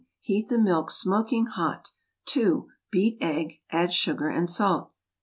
Heat 0.19 0.47
the 0.47 0.57
milk 0.57 0.89
smoking 0.89 1.45
hot. 1.45 1.91
2. 2.25 2.67
Beat 2.89 3.19
egg. 3.21 3.59
Add 3.69 3.93
sugar 3.93 4.29
and 4.29 4.49
salt. 4.49 4.85
3. 4.87 4.91